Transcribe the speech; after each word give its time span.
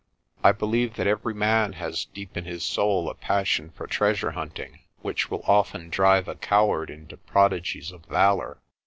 I 0.43 0.51
believe 0.51 0.95
that 0.95 1.05
every 1.05 1.35
man 1.35 1.73
has 1.73 2.05
deep 2.05 2.35
in 2.35 2.43
his 2.45 2.63
soul 2.65 3.07
a 3.07 3.13
passion 3.13 3.69
for 3.69 3.85
treasure 3.85 4.31
hunting, 4.31 4.79
which 5.03 5.29
will 5.29 5.43
often 5.45 5.91
drive 5.91 6.27
a 6.27 6.33
coward 6.33 6.89
into 6.89 7.17
prodigies 7.17 7.91
of 7.91 8.05
valour. 8.07 8.57